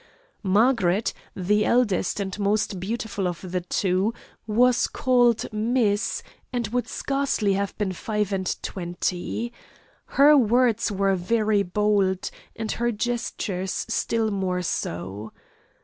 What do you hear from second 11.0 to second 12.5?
very bold,